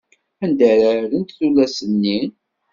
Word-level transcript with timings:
Anda 0.43 0.65
ara 0.73 0.93
rrent 1.09 1.35
tullas-nni? 1.37 2.19